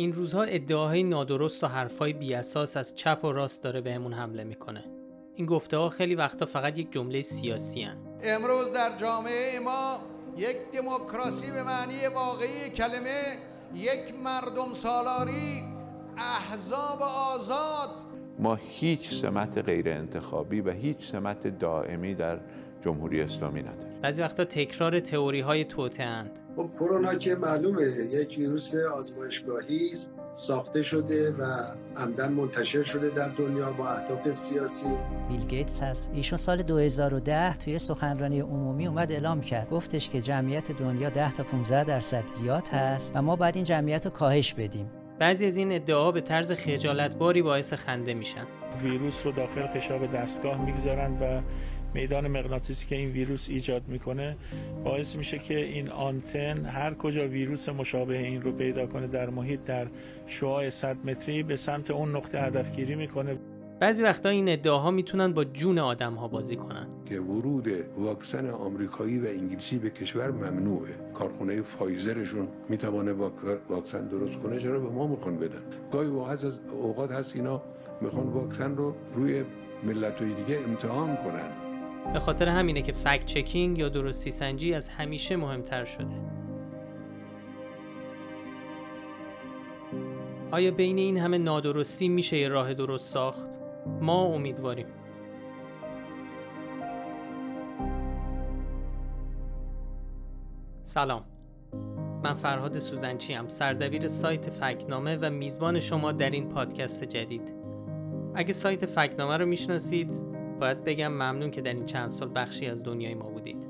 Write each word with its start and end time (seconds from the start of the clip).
این 0.00 0.12
روزها 0.12 0.42
ادعاهای 0.42 1.02
نادرست 1.02 1.64
و 1.64 1.66
حرفای 1.66 2.12
بیاساس 2.12 2.76
از 2.76 2.94
چپ 2.94 3.24
و 3.24 3.32
راست 3.32 3.62
داره 3.62 3.80
بهمون 3.80 4.12
حمله 4.12 4.44
می‌کنه 4.44 4.84
این 5.34 5.46
گفته 5.46 5.76
ها 5.76 5.88
خیلی 5.88 6.14
وقتا 6.14 6.46
فقط 6.46 6.78
یک 6.78 6.92
جمله 6.92 7.22
سیاسی 7.22 7.82
هن. 7.82 7.96
امروز 8.22 8.72
در 8.72 8.96
جامعه 8.96 9.58
ما 9.64 9.98
یک 10.36 10.56
دموکراسی 10.72 11.50
به 11.50 11.62
معنی 11.62 12.06
واقعی 12.14 12.70
کلمه 12.76 13.38
یک 13.74 14.14
مردم 14.24 14.74
سالاری 14.74 15.62
احزاب 16.16 17.02
آزاد 17.02 17.90
ما 18.38 18.54
هیچ 18.54 19.14
سمت 19.14 19.58
غیر 19.58 19.88
انتخابی 19.88 20.60
و 20.60 20.70
هیچ 20.70 21.06
سمت 21.06 21.46
دائمی 21.46 22.14
در 22.14 22.40
جمهوری 22.80 23.20
اسلامی 23.20 23.60
نداریم 23.60 24.00
بعضی 24.02 24.22
وقتا 24.22 24.44
تکرار 24.44 25.00
تئوری 25.00 25.40
های 25.40 25.64
توته 25.64 26.02
اند 26.02 26.38
خب 26.56 26.70
کرونا 26.80 27.14
که 27.14 27.34
معلومه 27.34 27.82
یک 27.82 28.36
ویروس 28.38 28.74
آزمایشگاهی 28.74 29.90
است 29.92 30.14
ساخته 30.32 30.82
شده 30.82 31.30
و 31.32 31.42
عمدن 31.96 32.32
منتشر 32.32 32.82
شده 32.82 33.08
در 33.08 33.28
دنیا 33.28 33.72
با 33.72 33.88
اهداف 33.88 34.32
سیاسی. 34.32 34.86
بیل 35.28 35.46
گیتس 35.46 35.82
هست. 35.82 36.10
ایشون 36.14 36.36
سال 36.36 36.62
2010 36.62 37.56
توی 37.56 37.78
سخنرانی 37.78 38.40
عمومی 38.40 38.86
اومد 38.86 39.12
اعلام 39.12 39.40
کرد. 39.40 39.70
گفتش 39.70 40.10
که 40.10 40.20
جمعیت 40.20 40.72
دنیا 40.72 41.10
10 41.10 41.32
تا 41.32 41.42
15 41.42 41.84
درصد 41.84 42.26
زیاد 42.26 42.68
هست 42.68 43.12
و 43.14 43.22
ما 43.22 43.36
باید 43.36 43.56
این 43.56 43.64
جمعیت 43.64 44.04
رو 44.06 44.12
کاهش 44.12 44.54
بدیم. 44.54 44.90
بعضی 45.18 45.46
از 45.46 45.56
این 45.56 45.72
ادعاها 45.72 46.12
به 46.12 46.20
طرز 46.20 46.52
خجالتباری 46.52 47.42
باعث 47.42 47.72
خنده 47.72 48.14
میشن. 48.14 48.46
ویروس 48.82 49.14
رو 49.24 49.32
داخل 49.32 49.66
خشاب 49.66 50.12
دستگاه 50.16 50.64
می‌گذارن 50.64 51.12
و 51.12 51.42
میدان 51.94 52.28
مغناطیسی 52.28 52.86
که 52.86 52.96
این 52.96 53.08
ویروس 53.08 53.48
ایجاد 53.48 53.82
می‌کنه 53.88 54.36
باعث 54.84 55.16
میشه 55.16 55.38
که 55.38 55.56
این 55.56 55.88
آنتن 55.88 56.64
هر 56.66 56.94
کجا 56.94 57.28
ویروس 57.28 57.68
مشابه 57.68 58.18
این 58.18 58.42
رو 58.42 58.52
پیدا 58.52 58.86
کنه 58.86 59.06
در 59.06 59.30
محیط 59.30 59.64
در 59.64 59.86
شعاع 60.26 60.68
100 60.70 60.96
متری 61.04 61.42
به 61.42 61.56
سمت 61.56 61.90
اون 61.90 62.16
نقطه 62.16 62.40
هدفگیری 62.40 62.94
می‌کنه. 62.94 63.38
بعضی 63.80 64.02
وقتا 64.02 64.28
این 64.28 64.48
ادعاها 64.48 64.90
می‌تونن 64.90 65.32
با 65.32 65.44
جون 65.44 65.78
آدم 65.78 66.14
ها 66.14 66.28
بازی 66.28 66.56
کنن. 66.56 66.86
که 67.06 67.20
ورود 67.20 67.68
واکسن 67.98 68.50
آمریکایی 68.50 69.18
و 69.18 69.26
انگلیسی 69.26 69.78
به 69.78 69.90
کشور 69.90 70.30
ممنوعه. 70.30 70.90
کارخونه 71.14 71.62
فایزرشون 71.62 72.48
می‌توانه 72.68 73.12
واکسن 73.68 74.08
درست 74.08 74.36
کنه 74.36 74.58
چرا 74.58 74.80
به 74.80 74.88
ما 74.88 75.06
می‌خوان 75.06 75.36
بدن؟ 75.36 75.62
گاهی 75.92 76.08
اوقات 76.08 76.44
از 76.44 76.58
اوقات 76.72 77.12
هست 77.12 77.36
اینا 77.36 77.62
می‌خوان 78.00 78.26
واکسن 78.26 78.76
رو 78.76 78.94
روی 79.14 79.42
ملت 79.86 80.22
دیگه 80.22 80.60
امتحان 80.68 81.16
کنن. 81.16 81.69
به 82.12 82.20
خاطر 82.20 82.48
همینه 82.48 82.82
که 82.82 82.92
فکت 82.92 83.26
چکینگ 83.26 83.78
یا 83.78 83.88
درستی 83.88 84.30
سنجی 84.30 84.74
از 84.74 84.88
همیشه 84.88 85.36
مهمتر 85.36 85.84
شده. 85.84 86.20
آیا 90.50 90.70
بین 90.70 90.98
این 90.98 91.16
همه 91.16 91.38
نادرستی 91.38 92.08
میشه 92.08 92.38
یه 92.38 92.48
راه 92.48 92.74
درست 92.74 93.12
ساخت؟ 93.12 93.50
ما 94.00 94.24
امیدواریم. 94.24 94.86
سلام. 100.84 101.24
من 102.24 102.34
فرهاد 102.34 102.78
سوزنچی 102.78 103.32
هم 103.32 103.48
سردبیر 103.48 104.06
سایت 104.06 104.50
فکنامه 104.50 105.16
و 105.16 105.30
میزبان 105.30 105.80
شما 105.80 106.12
در 106.12 106.30
این 106.30 106.48
پادکست 106.48 107.04
جدید. 107.04 107.54
اگه 108.34 108.52
سایت 108.52 108.86
فکنامه 108.86 109.36
رو 109.36 109.46
می‌شناسید 109.46 110.29
باید 110.60 110.84
بگم 110.84 111.08
ممنون 111.08 111.50
که 111.50 111.60
در 111.60 111.74
این 111.74 111.84
چند 111.84 112.08
سال 112.08 112.30
بخشی 112.34 112.66
از 112.66 112.82
دنیای 112.82 113.14
ما 113.14 113.28
بودید. 113.30 113.68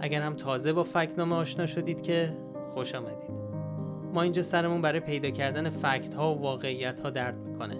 اگر 0.00 0.22
هم 0.22 0.36
تازه 0.36 0.72
با 0.72 0.84
فکنامه 0.84 1.36
آشنا 1.36 1.66
شدید 1.66 2.02
که 2.02 2.36
خوش 2.74 2.94
آمدید. 2.94 3.30
ما 4.14 4.22
اینجا 4.22 4.42
سرمون 4.42 4.82
برای 4.82 5.00
پیدا 5.00 5.30
کردن 5.30 5.68
فکت 5.68 6.14
ها 6.14 6.34
و 6.34 6.40
واقعیت 6.40 7.00
ها 7.00 7.10
درد 7.10 7.38
می‌کنه. 7.38 7.76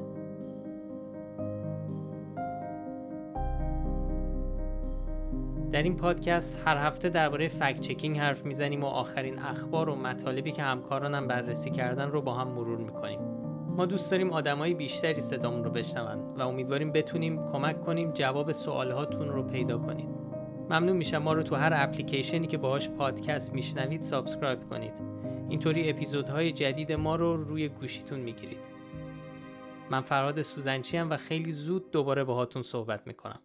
در 5.72 5.82
این 5.82 5.96
پادکست 5.96 6.62
هر 6.68 6.76
هفته 6.76 7.08
درباره 7.08 7.48
فکت 7.48 7.80
چکینگ 7.80 8.18
حرف 8.18 8.44
می‌زنیم 8.44 8.84
و 8.84 8.86
آخرین 8.86 9.38
اخبار 9.38 9.88
و 9.88 9.94
مطالبی 9.94 10.52
که 10.52 10.62
همکارانم 10.62 11.28
بررسی 11.28 11.70
کردن 11.70 12.10
رو 12.10 12.22
با 12.22 12.34
هم 12.34 12.48
مرور 12.48 12.78
می‌کنیم. 12.78 13.31
ما 13.76 13.86
دوست 13.86 14.10
داریم 14.10 14.30
آدمای 14.30 14.74
بیشتری 14.74 15.20
صدامون 15.20 15.64
رو 15.64 15.70
بشنون 15.70 16.36
و 16.36 16.42
امیدواریم 16.42 16.92
بتونیم 16.92 17.52
کمک 17.52 17.80
کنیم 17.80 18.10
جواب 18.12 18.52
سوالهاتون 18.52 19.28
رو 19.28 19.42
پیدا 19.42 19.78
کنید. 19.78 20.08
ممنون 20.70 20.96
میشم. 20.96 21.18
ما 21.18 21.32
رو 21.32 21.42
تو 21.42 21.56
هر 21.56 21.72
اپلیکیشنی 21.74 22.46
که 22.46 22.58
باهاش 22.58 22.90
پادکست 22.90 23.54
میشنوید 23.54 24.02
subscribe 24.02 24.68
کنید. 24.70 24.92
اینطوری 25.48 25.90
اپیزودهای 25.90 26.52
جدید 26.52 26.92
ما 26.92 27.16
رو 27.16 27.44
روی 27.44 27.68
گوشیتون 27.68 28.20
می‌گیرید. 28.20 28.72
من 29.90 30.00
فرهاد 30.00 30.42
سوزنچی 30.42 30.98
و 30.98 31.16
خیلی 31.16 31.52
زود 31.52 31.90
دوباره 31.90 32.24
باهاتون 32.24 32.62
صحبت 32.62 33.06
می‌کنم. 33.06 33.40